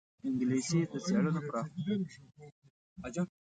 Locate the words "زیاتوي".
3.13-3.37